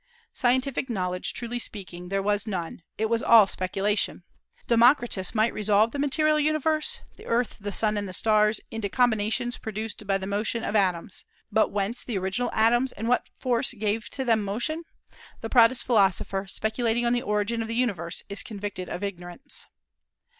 [0.33, 2.81] Scientific knowledge, truly speaking, there was none.
[2.97, 4.23] It was all speculation.
[4.65, 9.59] Democritus might resolve the material universe the earth, the sun, and the stars into combinations
[9.59, 11.23] produced by the motion of atoms.
[11.51, 14.85] But whence the original atoms, and what force gave to them motion?
[15.41, 19.67] The proudest philosopher, speculating on the origin of the universe, is convicted of ignorance.